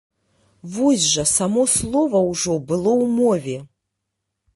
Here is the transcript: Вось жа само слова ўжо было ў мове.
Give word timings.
Вось 0.77 1.03
жа 1.15 1.25
само 1.31 1.65
слова 1.73 2.21
ўжо 2.29 2.57
было 2.71 2.91
ў 3.03 3.13
мове. 3.19 3.57